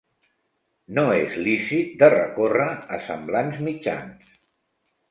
[0.99, 2.67] No és lícit de recórrer
[2.99, 4.35] a semblants mitjans.